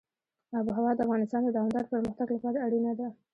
[0.57, 3.07] آب وهوا د افغانستان د دوامداره پرمختګ لپاره اړینه ده.